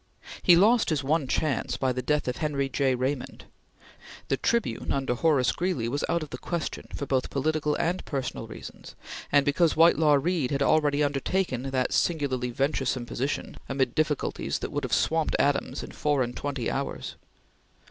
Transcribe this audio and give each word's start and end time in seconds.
He 0.41 0.55
lost 0.55 0.89
his 0.89 1.03
one 1.03 1.27
chance 1.27 1.77
by 1.77 1.93
the 1.93 2.01
death 2.01 2.27
of 2.27 2.37
Henry 2.37 2.67
J. 2.69 2.95
Raymond. 2.95 3.45
The 4.29 4.37
Tribune 4.37 4.91
under 4.91 5.13
Horace 5.13 5.51
Greeley 5.51 5.87
was 5.87 6.03
out 6.09 6.23
of 6.23 6.31
the 6.31 6.39
question 6.39 6.87
both 7.07 7.23
for 7.25 7.29
political 7.29 7.75
and 7.75 8.03
personal 8.03 8.47
reasons, 8.47 8.95
and 9.31 9.45
because 9.45 9.75
Whitelaw 9.75 10.15
Reid 10.15 10.49
had 10.49 10.63
already 10.63 11.03
undertaken 11.03 11.69
that 11.69 11.93
singularly 11.93 12.49
venturesome 12.49 13.05
position, 13.05 13.57
amid 13.69 13.93
difficulties 13.93 14.57
that 14.57 14.71
would 14.71 14.85
have 14.85 14.91
swamped 14.91 15.35
Adams 15.37 15.83
in 15.83 15.91
four 15.91 16.23
and 16.23 16.35
twenty 16.35 16.71
hours. 16.71 17.15